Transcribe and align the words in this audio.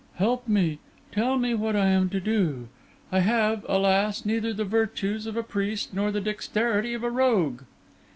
"Help 0.15 0.47
me; 0.47 0.79
tell 1.11 1.37
me 1.37 1.53
what 1.53 1.75
I 1.75 1.85
am 1.89 2.09
to 2.09 2.19
do; 2.19 2.69
I 3.11 3.19
have, 3.19 3.63
alas! 3.69 4.25
neither 4.25 4.51
the 4.51 4.65
virtues 4.65 5.27
of 5.27 5.37
a 5.37 5.43
priest 5.43 5.93
nor 5.93 6.11
the 6.11 6.19
dexterity 6.19 6.95
of 6.95 7.03
a 7.03 7.11
rogue." 7.11 7.61